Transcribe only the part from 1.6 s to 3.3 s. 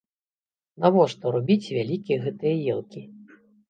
вялікія гэтыя елкі.